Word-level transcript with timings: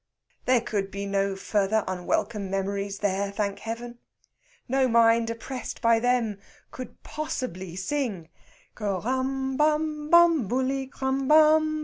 There 0.45 0.61
could 0.61 0.89
be 0.89 1.05
no 1.05 1.35
further 1.35 1.83
unwelcome 1.87 2.49
memories 2.49 2.97
there, 2.97 3.29
thank 3.31 3.59
Heaven! 3.59 3.99
No 4.67 4.87
mind 4.87 5.29
oppressed 5.29 5.79
by 5.79 5.99
them 5.99 6.39
could 6.71 7.03
possibly 7.03 7.75
sing 7.75 8.29
"Kram 8.75 9.57
bam 9.57 10.09
bambuli, 10.09 10.89
krambam 10.89 11.27
bu 11.27 11.73
li!" 11.75 11.79